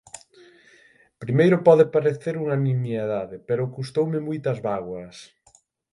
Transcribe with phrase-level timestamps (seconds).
[1.23, 5.15] primeiro pode parecer unha nimiedade, pero custoume moitas bágoas: